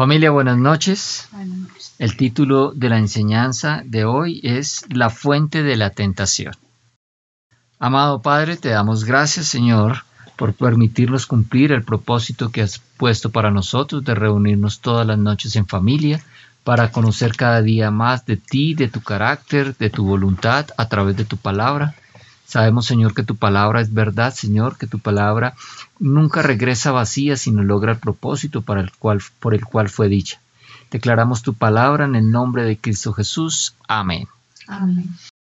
[0.00, 1.28] Familia, buenas noches.
[1.98, 6.54] El título de la enseñanza de hoy es La fuente de la tentación.
[7.78, 10.04] Amado Padre, te damos gracias, Señor,
[10.36, 15.54] por permitirnos cumplir el propósito que has puesto para nosotros de reunirnos todas las noches
[15.56, 16.24] en familia
[16.64, 21.14] para conocer cada día más de ti, de tu carácter, de tu voluntad a través
[21.14, 21.94] de tu palabra.
[22.50, 25.54] Sabemos, Señor, que tu palabra es verdad, Señor, que tu palabra
[26.00, 30.40] nunca regresa vacía, sino logra el propósito para el cual, por el cual fue dicha.
[30.90, 33.76] Declaramos tu palabra en el nombre de Cristo Jesús.
[33.86, 34.26] Amén.
[34.66, 35.08] Amén.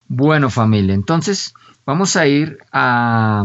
[0.07, 1.53] Bueno, familia, entonces
[1.85, 3.43] vamos a ir a,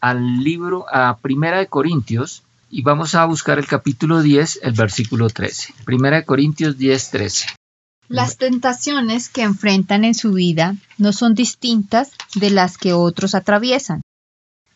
[0.00, 5.30] al libro, a Primera de Corintios, y vamos a buscar el capítulo 10, el versículo
[5.30, 5.74] 13.
[5.84, 7.46] Primera de Corintios 10, 13.
[8.10, 14.00] Las tentaciones que enfrentan en su vida no son distintas de las que otros atraviesan.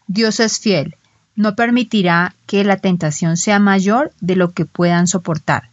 [0.07, 0.95] Dios es fiel,
[1.35, 5.71] no permitirá que la tentación sea mayor de lo que puedan soportar.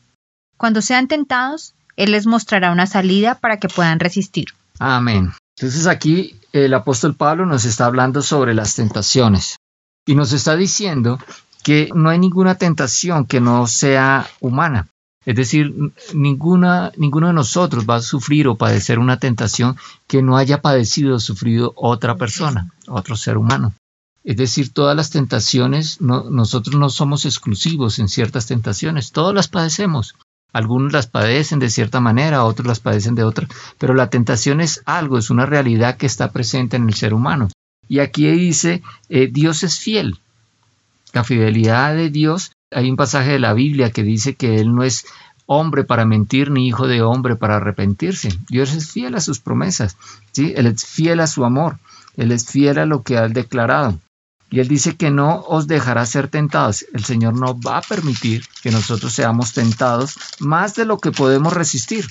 [0.58, 4.48] Cuando sean tentados, Él les mostrará una salida para que puedan resistir.
[4.80, 5.32] Amén.
[5.56, 9.58] Entonces aquí el apóstol Pablo nos está hablando sobre las tentaciones
[10.08, 11.20] y nos está diciendo
[11.62, 14.88] que no hay ninguna tentación que no sea humana.
[15.26, 20.38] Es decir, ninguna, ninguno de nosotros va a sufrir o padecer una tentación que no
[20.38, 23.74] haya padecido o sufrido otra persona, otro ser humano.
[24.24, 30.16] Es decir, todas las tentaciones, nosotros no somos exclusivos en ciertas tentaciones, todas las padecemos.
[30.54, 33.48] Algunos las padecen de cierta manera, otros las padecen de otra,
[33.78, 37.50] pero la tentación es algo, es una realidad que está presente en el ser humano.
[37.88, 40.20] Y aquí dice, eh, Dios es fiel,
[41.14, 42.52] la fidelidad de Dios.
[42.72, 45.06] Hay un pasaje de la Biblia que dice que Él no es
[45.46, 48.30] hombre para mentir ni hijo de hombre para arrepentirse.
[48.50, 49.98] Dios es fiel a sus promesas,
[50.32, 50.54] ¿sí?
[50.56, 51.78] Él es fiel a su amor,
[52.16, 54.00] Él es fiel a lo que ha declarado.
[54.50, 56.86] Y Él dice que no os dejará ser tentados.
[56.94, 61.54] El Señor no va a permitir que nosotros seamos tentados más de lo que podemos
[61.54, 62.06] resistir.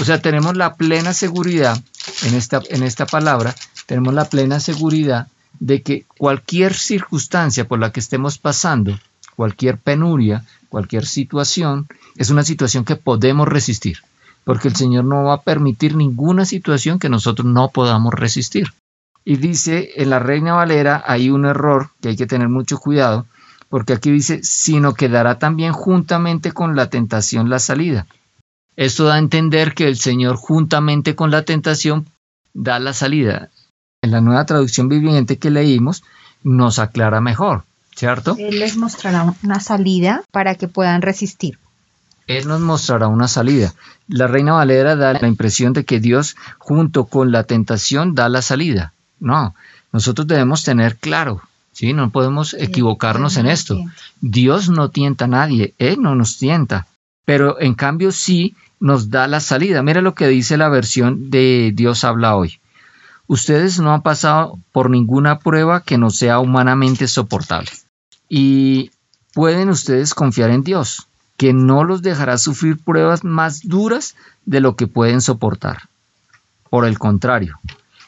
[0.00, 1.80] O sea, tenemos la plena seguridad
[2.24, 3.54] en esta, en esta palabra,
[3.86, 5.28] tenemos la plena seguridad
[5.60, 8.98] de que cualquier circunstancia por la que estemos pasando,
[9.36, 11.86] cualquier penuria, cualquier situación,
[12.16, 13.98] es una situación que podemos resistir,
[14.44, 18.72] porque el Señor no va a permitir ninguna situación que nosotros no podamos resistir.
[19.24, 23.26] Y dice, en la Reina Valera hay un error que hay que tener mucho cuidado,
[23.68, 28.06] porque aquí dice, sino que dará también juntamente con la tentación la salida.
[28.76, 32.06] Esto da a entender que el Señor juntamente con la tentación
[32.52, 33.50] da la salida
[34.04, 36.04] en la nueva traducción viviente que leímos,
[36.42, 38.36] nos aclara mejor, ¿cierto?
[38.38, 41.58] Él les mostrará una salida para que puedan resistir.
[42.26, 43.74] Él nos mostrará una salida.
[44.08, 48.42] La Reina Valera da la impresión de que Dios junto con la tentación da la
[48.42, 48.92] salida.
[49.20, 49.54] No,
[49.92, 51.92] nosotros debemos tener claro, ¿sí?
[51.92, 53.78] No podemos equivocarnos en esto.
[54.20, 56.86] Dios no tienta a nadie, Él no nos tienta,
[57.24, 59.82] pero en cambio sí nos da la salida.
[59.82, 62.58] Mira lo que dice la versión de Dios habla hoy.
[63.26, 67.70] Ustedes no han pasado por ninguna prueba que no sea humanamente soportable.
[68.36, 68.90] Y
[69.32, 71.06] pueden ustedes confiar en Dios,
[71.36, 75.82] que no los dejará sufrir pruebas más duras de lo que pueden soportar.
[76.68, 77.60] Por el contrario,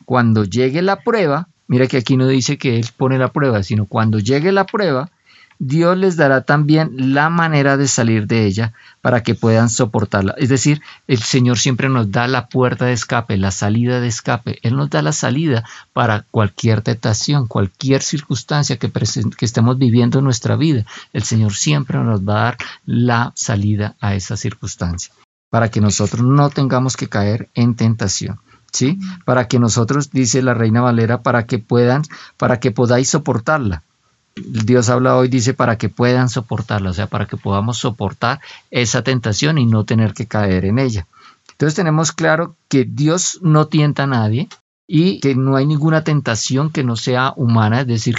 [0.05, 3.87] cuando llegue la prueba, mira que aquí no dice que Él pone la prueba, sino
[3.87, 5.11] cuando llegue la prueba,
[5.59, 10.35] Dios les dará también la manera de salir de ella para que puedan soportarla.
[10.37, 14.59] Es decir, el Señor siempre nos da la puerta de escape, la salida de escape.
[14.63, 20.25] Él nos da la salida para cualquier tentación, cualquier circunstancia que, que estemos viviendo en
[20.25, 20.85] nuestra vida.
[21.13, 25.13] El Señor siempre nos va a dar la salida a esa circunstancia
[25.51, 28.41] para que nosotros no tengamos que caer en tentación.
[28.73, 28.99] ¿Sí?
[29.25, 32.03] Para que nosotros, dice la Reina Valera, para que puedan,
[32.37, 33.83] para que podáis soportarla.
[34.37, 39.03] Dios habla hoy, dice, para que puedan soportarla, o sea, para que podamos soportar esa
[39.03, 41.07] tentación y no tener que caer en ella.
[41.53, 44.49] Entonces tenemos claro que Dios no tienta a nadie
[44.87, 48.17] y que no hay ninguna tentación que no sea humana, es decir,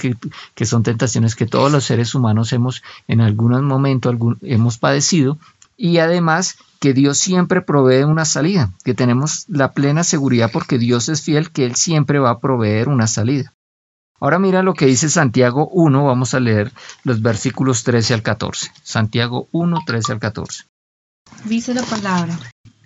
[0.55, 4.11] que, son tentaciones que todos los seres humanos hemos en algún momento
[4.41, 5.37] hemos padecido
[5.77, 11.09] y además que Dios siempre provee una salida, que tenemos la plena seguridad porque Dios
[11.09, 13.53] es fiel, que Él siempre va a proveer una salida.
[14.19, 16.71] Ahora mira lo que dice Santiago 1, vamos a leer
[17.03, 18.71] los versículos 13 al 14.
[18.83, 20.63] Santiago 1, 13 al 14.
[21.45, 22.37] Dice la palabra.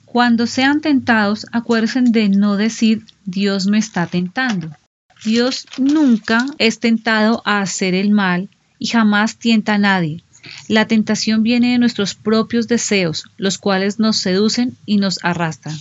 [0.06, 4.70] Cuando sean tentados, acuérdense de no decir Dios me está tentando.
[5.24, 10.24] Dios nunca es tentado a hacer el mal y jamás tienta a nadie.
[10.68, 15.78] La tentación viene de nuestros propios deseos, los cuales nos seducen y nos arrastran.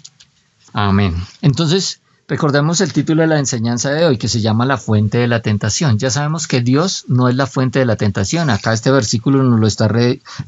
[0.73, 1.15] Amén.
[1.43, 2.00] Entonces,
[2.31, 5.43] Recordemos el título de la enseñanza de hoy que se llama La fuente de la
[5.43, 5.99] tentación.
[5.99, 8.51] Ya sabemos que Dios no es la fuente de la tentación.
[8.51, 9.91] Acá este versículo nos lo está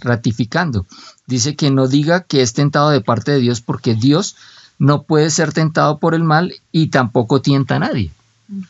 [0.01, 0.87] ratificando.
[1.27, 4.37] Dice que no diga que es tentado de parte de Dios porque Dios
[4.79, 8.13] no puede ser tentado por el mal y tampoco tienta a nadie.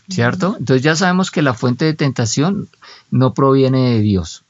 [0.08, 0.56] ¿Cierto?
[0.58, 2.70] Entonces ya sabemos que la fuente de tentación
[3.10, 4.42] no proviene de Dios.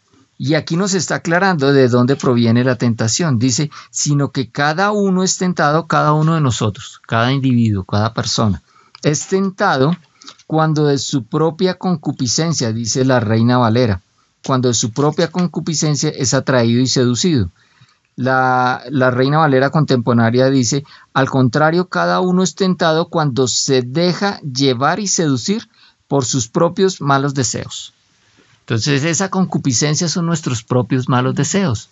[0.45, 3.39] Y aquí nos está aclarando de dónde proviene la tentación.
[3.39, 8.61] Dice, sino que cada uno es tentado, cada uno de nosotros, cada individuo, cada persona.
[9.05, 9.97] Es tentado
[10.49, 14.01] cuando de su propia concupiscencia, dice la reina Valera,
[14.45, 17.49] cuando de su propia concupiscencia es atraído y seducido.
[18.17, 20.85] La, la, reina Valera contemporánea dice,
[21.15, 25.69] al contrario, cada uno es tentado cuando se deja llevar y seducir
[26.09, 27.95] por sus propios malos deseos.
[28.73, 31.91] Entonces esa concupiscencia son nuestros propios malos deseos,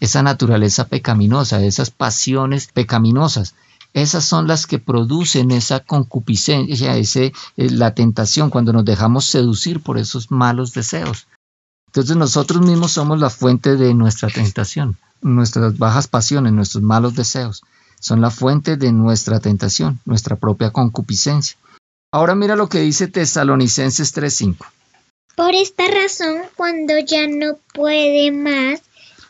[0.00, 3.54] esa naturaleza pecaminosa, esas pasiones pecaminosas.
[3.92, 9.82] Esas son las que producen esa concupiscencia, ese, eh, la tentación, cuando nos dejamos seducir
[9.82, 11.26] por esos malos deseos.
[11.88, 17.62] Entonces nosotros mismos somos la fuente de nuestra tentación, nuestras bajas pasiones, nuestros malos deseos.
[18.00, 21.58] Son la fuente de nuestra tentación, nuestra propia concupiscencia.
[22.10, 24.64] Ahora mira lo que dice Tesalonicenses 3.5.
[25.36, 28.80] Por esta razón, cuando ya no puede más,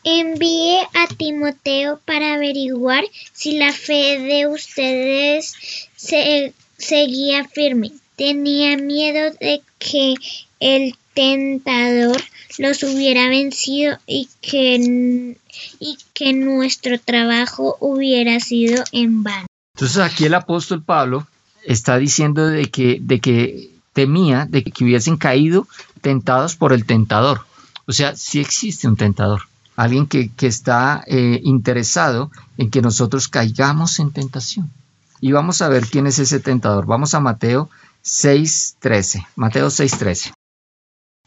[0.05, 5.53] envíe a Timoteo para averiguar si la fe de ustedes
[5.97, 7.91] se, seguía firme.
[8.15, 10.13] Tenía miedo de que
[10.61, 12.23] el tentador
[12.57, 15.35] los hubiera vencido y que,
[15.79, 19.47] y que nuestro trabajo hubiera sido en vano.
[19.75, 21.27] Entonces aquí el apóstol Pablo
[21.65, 25.67] está diciendo de que, de que temía de que hubiesen caído
[26.07, 27.41] tentados por el tentador.
[27.85, 29.41] O sea, sí existe un tentador,
[29.75, 34.71] alguien que, está eh, interesado en que nosotros caigamos en tentación.
[35.19, 36.85] Y vamos a ver quién es ese tentador.
[36.85, 37.69] Vamos a Mateo
[38.05, 39.27] 6.13.
[39.35, 40.31] Mateo 6.13.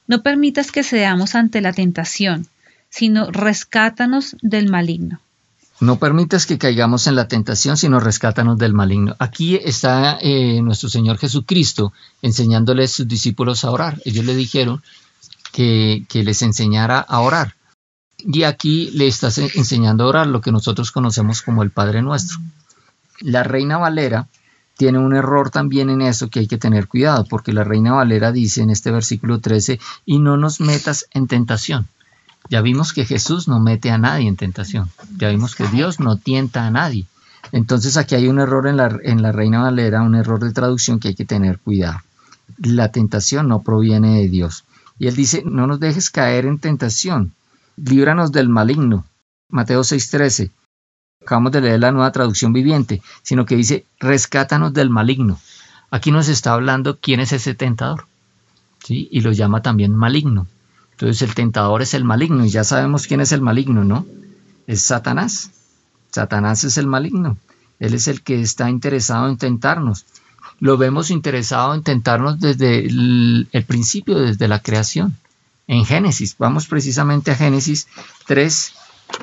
[0.06, 2.46] No permitas que seamos ante la tentación,
[2.88, 5.20] sino rescátanos del maligno.
[5.80, 9.16] No permitas que caigamos en la tentación, sino rescátanos del maligno.
[9.18, 14.00] Aquí está eh, nuestro Señor Jesucristo enseñándole a sus discípulos a orar.
[14.04, 14.82] Ellos le dijeron
[15.52, 17.54] que, que les enseñara a orar.
[18.18, 22.38] Y aquí le estás enseñando a orar lo que nosotros conocemos como el Padre Nuestro.
[23.20, 24.28] La Reina Valera
[24.76, 28.32] tiene un error también en eso que hay que tener cuidado, porque la Reina Valera
[28.32, 31.88] dice en este versículo 13, y no nos metas en tentación.
[32.48, 34.90] Ya vimos que Jesús no mete a nadie en tentación.
[35.16, 37.06] Ya vimos que Dios no tienta a nadie.
[37.52, 41.00] Entonces aquí hay un error en la, en la Reina Valera, un error de traducción
[41.00, 42.00] que hay que tener cuidado.
[42.58, 44.64] La tentación no proviene de Dios.
[44.98, 47.32] Y él dice, no nos dejes caer en tentación,
[47.76, 49.04] líbranos del maligno.
[49.48, 50.50] Mateo 6:13.
[51.22, 55.38] Acabamos de leer la nueva traducción viviente, sino que dice, rescátanos del maligno.
[55.90, 58.06] Aquí nos está hablando quién es ese tentador.
[58.84, 59.08] ¿sí?
[59.10, 60.46] Y lo llama también maligno.
[61.00, 64.04] Entonces el tentador es el maligno y ya sabemos quién es el maligno, ¿no?
[64.66, 65.50] Es Satanás.
[66.10, 67.38] Satanás es el maligno.
[67.78, 70.04] Él es el que está interesado en tentarnos.
[70.58, 75.16] Lo vemos interesado en tentarnos desde el, principio, desde la creación.
[75.66, 77.88] En Génesis, vamos precisamente a Génesis
[78.26, 78.72] 3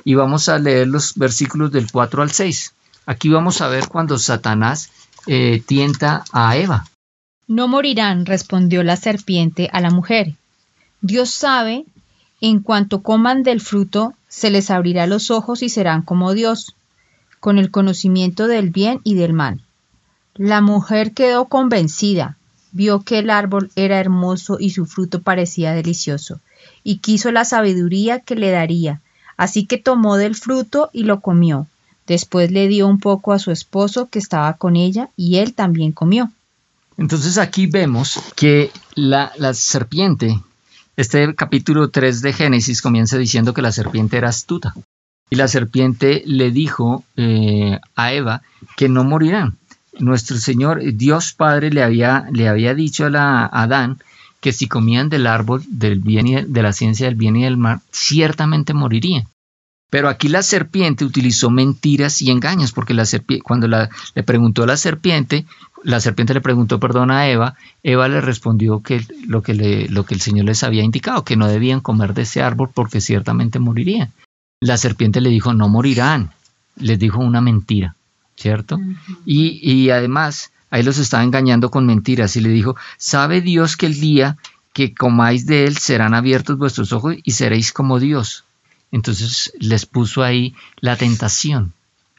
[0.03, 2.73] y vamos a leer los versículos del 4 al 6.
[3.05, 4.89] Aquí vamos a ver cuando Satanás
[5.27, 6.87] eh, tienta a Eva.
[7.45, 10.33] No morirán, respondió la serpiente a la mujer.
[11.01, 11.85] Dios sabe,
[12.41, 16.75] en cuanto coman del fruto, se les abrirá los ojos y serán como Dios,
[17.39, 19.61] con el conocimiento del bien y del mal.
[20.35, 22.37] La mujer quedó convencida,
[22.71, 26.39] vio que el árbol era hermoso y su fruto parecía delicioso,
[26.83, 29.01] y quiso la sabiduría que le daría,
[29.35, 31.67] así que tomó del fruto y lo comió.
[32.05, 35.91] Después le dio un poco a su esposo que estaba con ella, y él también
[35.91, 36.31] comió.
[36.97, 40.39] Entonces aquí vemos que la, la serpiente
[40.97, 44.73] este capítulo 3 de Génesis comienza diciendo que la serpiente era astuta.
[45.29, 48.41] Y la serpiente le dijo eh, a Eva
[48.75, 49.57] que no morirán.
[49.99, 53.99] Nuestro Señor, Dios Padre, le había, le había dicho a, la, Adán
[54.41, 57.57] que si comían del árbol del bien y de la ciencia del bien y del
[57.57, 59.27] mal, ciertamente morirían.
[59.89, 63.05] Pero aquí la serpiente utilizó mentiras y engaños, porque la
[63.43, 65.45] cuando le preguntó a la serpiente,
[65.83, 70.05] la serpiente le preguntó perdón a Eva, Eva le respondió que lo que, le, lo
[70.05, 73.59] que el Señor les había indicado, que no debían comer de ese árbol porque ciertamente
[73.59, 74.11] morirían.
[74.59, 76.31] La serpiente le dijo, no morirán,
[76.75, 77.95] les dijo una mentira,
[78.35, 78.79] ¿cierto?
[79.25, 83.85] y, y además, ahí los estaba engañando con mentiras y le dijo, ¿sabe Dios que
[83.85, 84.37] el día
[84.73, 88.43] que comáis de él serán abiertos vuestros ojos y seréis como Dios?
[88.91, 91.73] Entonces les puso ahí la tentación,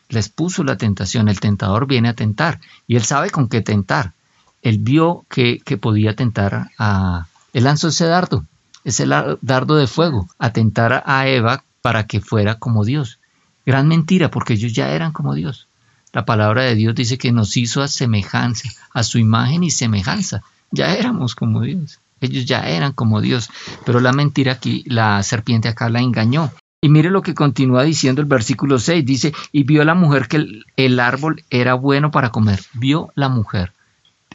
[0.08, 1.28] les puso la tentación.
[1.28, 4.14] El tentador viene a tentar y él sabe con qué tentar.
[4.62, 7.26] Él vio que, podía tentar a...
[7.52, 8.44] Él lanzó ese dardo,
[8.84, 13.18] ese dardo de fuego, a tentar a Eva para que fuera como Dios.
[13.64, 15.68] Gran mentira, porque ellos ya eran como Dios.
[16.12, 20.42] La palabra de Dios dice que nos hizo a semejanza, a su imagen y semejanza.
[20.70, 22.00] Ya éramos como Dios.
[22.20, 23.50] Ellos ya eran como Dios.
[23.84, 26.50] Pero la mentira aquí, la serpiente acá la engañó.
[26.80, 29.04] Y mire lo que continúa diciendo el versículo 6.
[29.04, 32.61] Dice, y vio la mujer que el, árbol era bueno para comer.
[32.75, 33.73] Vio la mujer.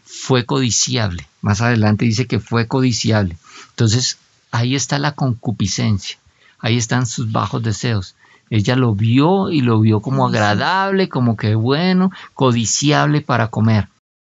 [0.04, 1.26] Fue codiciable.
[1.42, 3.38] Más adelante dice que fue codiciable.
[3.70, 4.18] Entonces,
[4.52, 6.18] ahí está la concupiscencia.
[6.60, 8.16] Ahí están sus bajos deseos.
[8.50, 13.88] Ella lo vio y lo vio como agradable, como que bueno, codiciable para comer.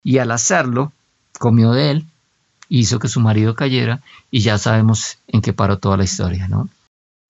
[0.03, 0.91] Y al hacerlo,
[1.37, 2.05] comió de él,
[2.69, 4.01] hizo que su marido cayera
[4.31, 6.69] y ya sabemos en qué paró toda la historia, ¿no?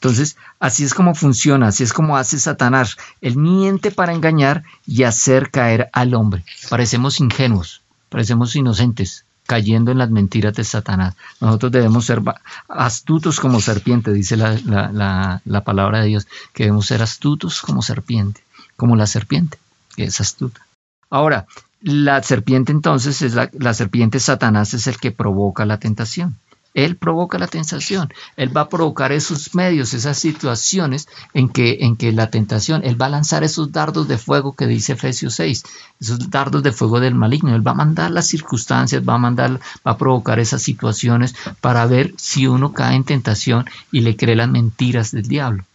[0.02, 2.96] Entonces, así es como funciona, así es como hace Satanás.
[3.20, 6.46] Él miente para engañar y hacer caer al hombre.
[6.70, 11.16] Parecemos ingenuos, parecemos inocentes, cayendo en las mentiras de Satanás.
[11.42, 12.22] Nosotros debemos ser
[12.70, 18.42] astutos como serpiente, dice la, la palabra de Dios, que debemos ser astutos como serpiente,
[18.78, 19.60] como la serpiente,
[19.98, 20.66] que es astuta.
[21.10, 21.46] Ahora,
[21.82, 26.38] la serpiente entonces es la, la serpiente Satanás es el que provoca la tentación.
[26.74, 28.14] Él provoca la tentación.
[28.38, 33.02] Él va a provocar esos medios, esas situaciones en que, en que la tentación, Él
[33.02, 35.64] va a lanzar esos dardos de fuego que dice Efesios 6,
[36.00, 37.56] esos dardos de fuego del maligno.
[37.56, 41.86] Él va a mandar las circunstancias, va a mandar, va a provocar esas situaciones para
[41.86, 45.66] ver si uno cae en tentación y le cree las mentiras del diablo.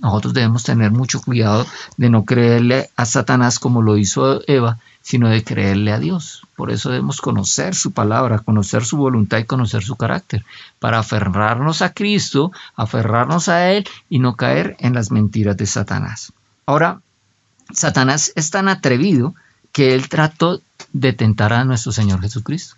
[0.00, 1.66] Nosotros debemos tener mucho cuidado
[1.96, 6.46] de no creerle a Satanás como lo hizo Eva, sino de creerle a Dios.
[6.56, 10.46] Por eso debemos conocer su palabra, conocer su voluntad y conocer su carácter,
[10.78, 16.32] para aferrarnos a Cristo, aferrarnos a Él y no caer en las mentiras de Satanás.
[16.64, 17.02] Ahora,
[17.70, 19.34] Satanás es tan atrevido
[19.72, 22.76] que él trató de tentar a nuestro Señor Jesucristo.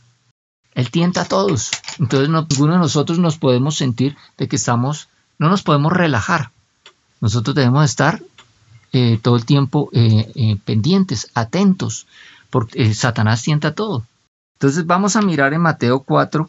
[0.74, 1.70] Él tienta a todos.
[2.00, 6.50] Entonces ninguno de nosotros nos podemos sentir de que estamos, no nos podemos relajar.
[7.20, 8.20] Nosotros debemos estar
[8.98, 12.06] eh, todo el tiempo eh, eh, pendientes, atentos,
[12.48, 14.06] porque Satanás tienta todo.
[14.54, 16.48] Entonces vamos a mirar en Mateo 4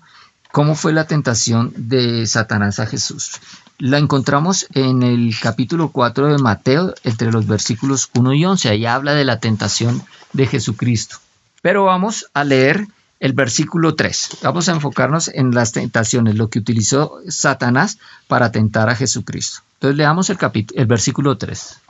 [0.54, 3.42] cómo fue la tentación de Satanás a Jesús.
[3.80, 8.70] La encontramos en el capítulo 4 de Mateo, entre los versículos 1 y 11.
[8.70, 10.02] Ahí habla de la tentación
[10.32, 11.18] de Jesucristo.
[11.62, 12.88] Pero vamos a leer
[13.20, 14.38] el versículo 3.
[14.42, 18.00] Vamos a enfocarnos en las tentaciones, lo que utilizó Satanás
[18.30, 19.64] para tentar a Jesucristo.
[19.74, 20.38] Entonces leamos el,
[20.76, 21.82] el versículo 3.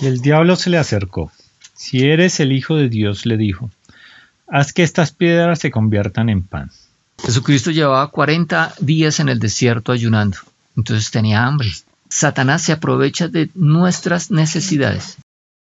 [0.00, 1.32] Y el diablo se le acercó.
[1.74, 3.70] Si eres el Hijo de Dios, le dijo,
[4.46, 6.70] haz que estas piedras se conviertan en pan.
[7.22, 10.38] Jesucristo llevaba 40 días en el desierto ayunando,
[10.76, 11.72] entonces tenía hambre.
[12.08, 15.16] Satanás se aprovecha de nuestras necesidades.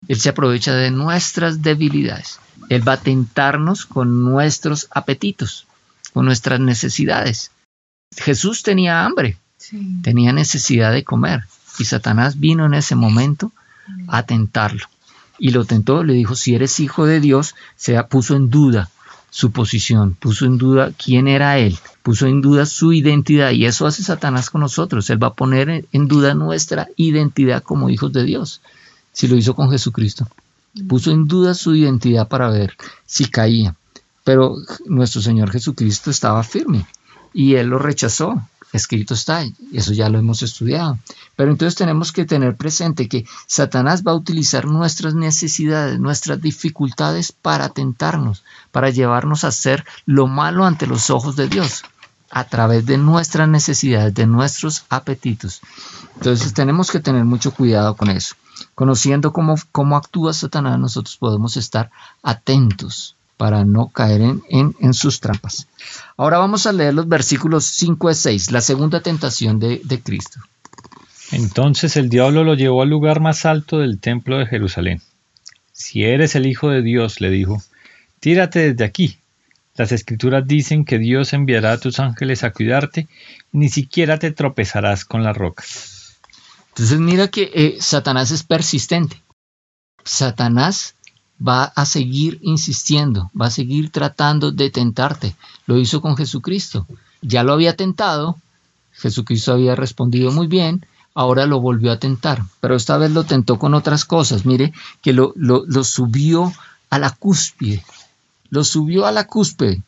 [0.08, 2.40] Él se aprovecha de nuestras debilidades.
[2.70, 5.66] Él va a tentarnos con nuestros apetitos,
[6.14, 7.52] con nuestras necesidades.
[8.16, 9.38] Jesús tenía hambre,
[10.04, 11.46] tenía necesidad de comer.
[11.78, 13.52] Y Satanás vino en ese momento
[14.08, 14.86] a tentarlo.
[15.38, 18.90] Y lo tentó, le dijo, si eres hijo de Dios, se puso en duda
[19.30, 23.86] su posición, puso en duda quién era él, puso en duda su identidad y eso
[23.86, 25.10] hace Satanás con nosotros.
[25.10, 28.62] Él va a poner en duda nuestra identidad como hijos de Dios,
[29.12, 30.28] si lo hizo con Jesucristo.
[30.88, 33.76] Puso en duda su identidad para ver si caía.
[34.24, 36.86] Pero nuestro Señor Jesucristo estaba firme
[37.34, 41.00] y él lo rechazó escrito está, eso ya lo hemos estudiado.
[41.36, 47.32] Pero entonces tenemos que tener presente que Satanás va a utilizar nuestras necesidades, nuestras dificultades
[47.32, 51.84] para tentarnos, para llevarnos a hacer lo malo ante los ojos de Dios,
[52.30, 55.62] a través de nuestras necesidades, de nuestros apetitos.
[56.16, 58.36] Entonces tenemos que tener mucho cuidado con eso.
[58.76, 64.20] Conociendo cómo, cómo actúa Satanás, nosotros podemos estar atentos para no caer
[64.50, 65.70] en, sus trampas.
[66.18, 70.42] Ahora vamos a leer los versículos 5 a 6, la segunda tentación de, de Cristo.
[71.32, 75.02] Entonces el diablo lo llevó al lugar más alto del templo de Jerusalén.
[75.72, 77.64] Si eres el Hijo de Dios, le dijo,
[78.20, 79.20] tírate desde aquí.
[79.76, 83.08] Las escrituras dicen que Dios enviará a tus ángeles a cuidarte
[83.54, 85.64] y ni siquiera te tropezarás con la roca.
[86.72, 89.24] Entonces mira que eh, Satanás es persistente.
[90.04, 90.96] Satanás
[91.46, 95.36] va a seguir insistiendo, va a seguir tratando de tentarte.
[95.66, 96.86] Lo hizo con Jesucristo.
[97.22, 98.38] Ya lo había tentado,
[98.94, 103.58] Jesucristo había respondido muy bien, ahora lo volvió a tentar, pero esta vez lo tentó
[103.58, 104.46] con otras cosas.
[104.46, 106.52] Mire que lo, lo, subió
[106.90, 107.84] a la cúspide,
[108.50, 109.82] lo subió a la cúspide.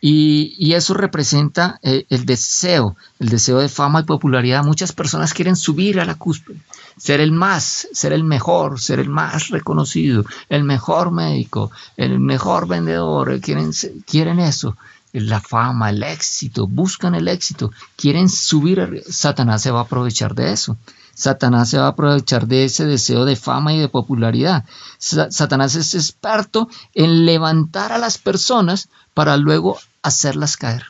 [0.00, 4.64] Y, eso representa eh, el deseo, el deseo de fama y popularidad.
[4.64, 6.60] Muchas personas quieren subir a la cúspide,
[6.96, 12.68] ser el más, ser el mejor, ser el más reconocido, el mejor médico, el mejor
[12.68, 13.40] vendedor.
[13.40, 13.72] Quieren,
[14.06, 14.76] quieren eso,
[15.12, 19.02] la fama, el éxito, buscan el éxito, quieren subir.
[19.08, 20.76] Satanás se va a aprovechar de eso.
[21.14, 24.64] Satanás se va a aprovechar de ese deseo de fama y de popularidad.
[24.98, 30.84] Satanás es experto en levantar a las personas para luego hacerlas caer,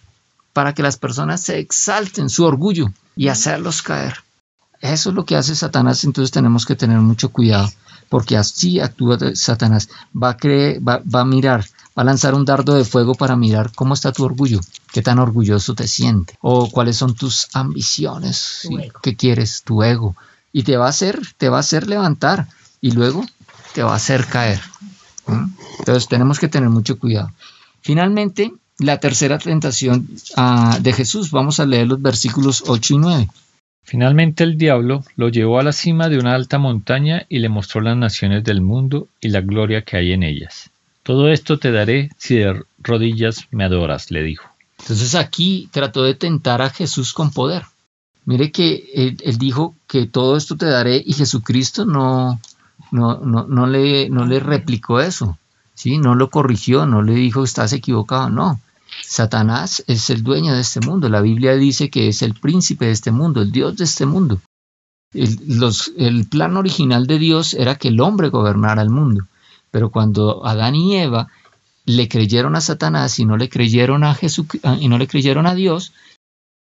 [0.53, 4.23] para que las personas se exalten su orgullo y hacerlos caer.
[4.81, 7.71] Eso es lo que hace Satanás, entonces tenemos que tener mucho cuidado,
[8.09, 9.89] porque así actúa Satanás.
[10.21, 11.65] Va a, creer, va, a mirar,
[11.97, 14.61] va a lanzar un dardo de fuego para mirar cómo está tu orgullo,
[14.93, 18.69] qué tan orgulloso te sientes, o cuáles son tus ambiciones,
[19.03, 20.17] qué quieres, tu ego,
[20.53, 22.49] y te va a hacer, te va a hacer levantar
[22.81, 23.25] y luego
[23.75, 24.61] te va a hacer caer.
[25.79, 27.31] Entonces tenemos que tener mucho cuidado.
[27.83, 31.31] Finalmente, la tercera tentación ah, de Jesús.
[31.31, 33.29] Vamos a leer los versículos 8 y 9.
[33.83, 37.81] Finalmente el diablo lo llevó a la cima de una alta montaña y le mostró
[37.81, 40.71] las naciones del mundo y la gloria que hay en ellas.
[41.03, 44.47] Todo esto te daré si de rodillas me adoras, le dijo.
[44.79, 47.65] Entonces aquí trató de tentar a Jesús con poder.
[48.27, 52.39] Mire que él, dijo que todo esto te daré y Jesucristo no,
[52.91, 55.39] no, no, no, le, no le replicó eso.
[55.79, 55.97] ¿sí?
[55.97, 58.61] No lo corrigió, no le dijo estás equivocado, no.
[59.03, 61.09] Satanás es el dueño de este mundo.
[61.09, 64.41] La Biblia dice que es el príncipe de este mundo, el Dios de este mundo.
[65.13, 65.39] El,
[65.97, 69.27] el plan original de Dios era que el hombre gobernara el mundo.
[69.71, 71.29] Pero cuando Adán y Eva
[71.85, 74.47] le creyeron a Satanás y no le creyeron a Jesús
[74.79, 75.93] y no le creyeron a Dios,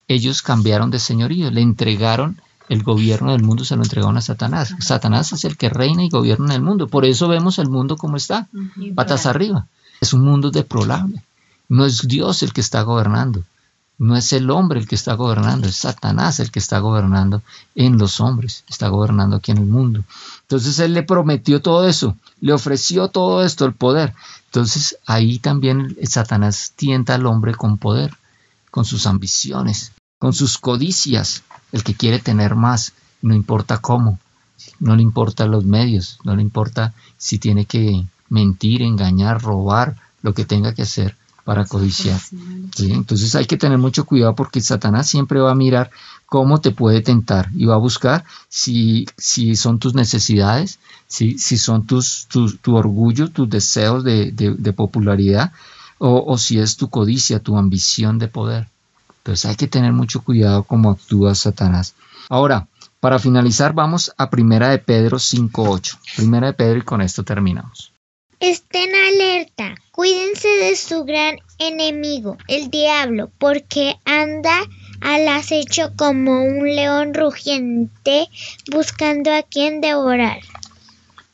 [0.09, 4.75] ellos cambiaron de señorío, le entregaron el gobierno del mundo se lo entregaron a Satanás.
[4.81, 6.89] Satanás es el que reina y gobierna el mundo.
[6.89, 8.49] Por eso vemos el mundo como está,
[8.95, 9.67] patas arriba.
[10.01, 11.23] Es un mundo deplorable.
[11.69, 13.45] No es Dios el que está gobernando.
[13.99, 17.43] No es el hombre el que está gobernando, es Satanás el que está gobernando
[17.75, 20.05] en los hombres, está gobernando aquí en el mundo.
[20.43, 24.15] Entonces Él le prometió todo eso, le ofreció todo esto, el poder.
[24.47, 28.15] Entonces ahí también Satanás tienta al hombre con poder,
[28.71, 31.43] con sus ambiciones, con sus codicias,
[31.73, 32.93] el que quiere tener más,
[33.23, 34.19] no importa cómo,
[34.79, 40.35] no le importa los medios, no le importa si tiene que mentir, engañar, robar, lo
[40.35, 42.21] que tenga que hacer para codiciar.
[42.81, 45.93] Entonces hay que tener mucho cuidado porque Satanás siempre va a mirar
[46.27, 51.57] cómo te puede tentar y va a buscar si, si son tus necesidades, si, si
[51.57, 55.53] son tus, tu, orgullo, tus deseos de, popularidad
[55.99, 58.67] o, o si es tu codicia, tu ambición de poder.
[59.19, 61.95] Entonces hay que tener mucho cuidado cómo actúa Satanás.
[62.29, 62.67] Ahora,
[62.99, 65.97] para finalizar, vamos a Primera de Pedro 5.8.
[66.17, 67.93] Primera de Pedro y con esto terminamos.
[68.41, 74.61] Estén alerta, cuídense de su gran enemigo, el diablo, porque anda
[75.01, 78.29] al acecho como un león rugiente
[78.71, 80.41] buscando a quien devorar.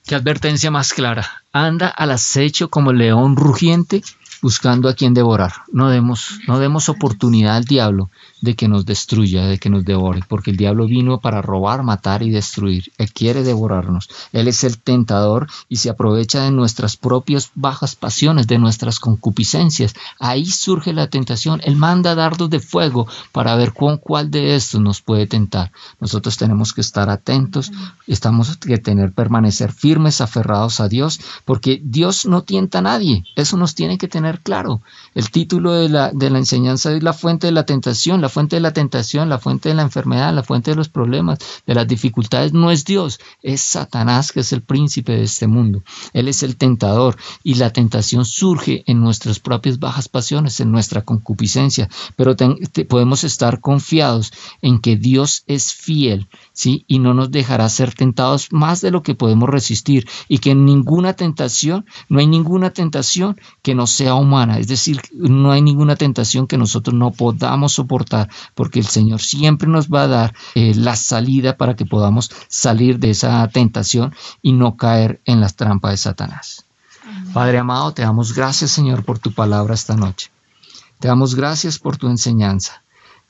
[0.07, 1.43] Qué advertencia más clara.
[1.53, 4.03] Anda al acecho como león rugiente
[4.41, 5.53] buscando a quien devorar.
[5.73, 8.11] No demos, no demos oportunidad al diablo
[8.43, 12.23] de que nos destruya, de que nos devore, porque el diablo vino para robar, matar
[12.23, 12.93] y destruir.
[12.99, 14.09] Él quiere devorarnos.
[14.33, 19.95] Él es el tentador y se aprovecha de nuestras propias bajas pasiones, de nuestras concupiscencias.
[20.19, 21.61] Ahí surge la tentación.
[21.65, 25.71] Él manda dardos de fuego para ver con cuál de estos nos puede tentar.
[26.01, 27.71] Nosotros tenemos que estar atentos,
[28.07, 33.25] estamos que tener permanecer firmes, aferrados a Dios, porque Dios no tienta a nadie.
[33.37, 34.83] Eso nos tiene que tener claro.
[35.15, 38.57] El título de la, de la enseñanza es la fuente de la tentación, la fuente
[38.57, 41.87] de la tentación, la fuente de la enfermedad, la fuente de los problemas, de las
[41.87, 42.53] dificultades.
[42.53, 45.83] No es Dios, es Satanás que es el príncipe de este mundo.
[46.13, 51.03] Él es el tentador y la tentación surge en nuestras propias bajas pasiones, en nuestra
[51.03, 51.89] concupiscencia.
[52.17, 52.35] Pero
[52.89, 56.85] podemos estar confiados en que Dios es fiel, ¿sí?
[56.89, 61.13] Y no nos dejará ser tentados más de lo que podemos resistir y que ninguna
[61.15, 66.47] tentación, no hay ninguna tentación que no sea humana, es decir, no hay ninguna tentación
[66.47, 68.22] que nosotros no podamos soportar,
[68.55, 72.99] porque el Señor siempre nos va a dar eh, la salida para que podamos salir
[72.99, 76.65] de esa tentación y no caer en las trampas de Satanás.
[77.33, 80.31] Padre amado, te damos gracias, Señor, por tu palabra esta noche.
[80.99, 82.83] Te damos gracias por tu enseñanza.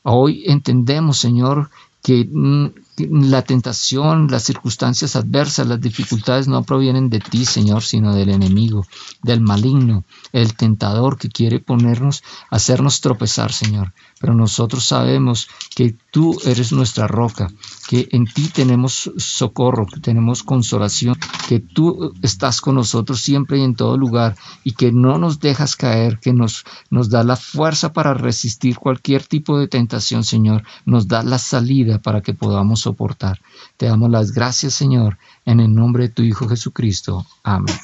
[0.03, 1.71] Hoy entendemos, Señor,
[2.03, 2.67] que, mm,
[2.99, 8.87] la tentación, las circunstancias adversas, las dificultades no provienen de ti, Señor, sino del enemigo,
[9.23, 13.95] del maligno, el tentador que quiere ponernos, hacernos tropezar, Señor.
[14.21, 17.51] Pero nosotros sabemos que tú eres nuestra roca,
[17.89, 21.17] que en ti tenemos socorro, que tenemos consolación,
[21.49, 25.77] que tú estás con nosotros siempre y en todo lugar y que no nos dejas
[25.77, 31.09] caer, que nos, nos da la fuerza para resistir cualquier tipo de tentación, Señor, nos
[31.09, 33.41] da la salida para que podamos soportar.
[33.77, 37.27] Te damos las gracias, Señor, en el nombre de tu Hijo Jesucristo.
[37.43, 37.75] Amén.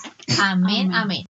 [0.40, 1.26] Amén, amén.